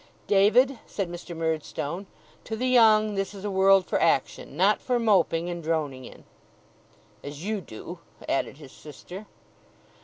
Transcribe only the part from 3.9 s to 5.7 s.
action; not for moping and